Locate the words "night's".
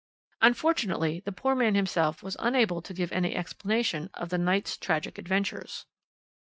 4.39-4.75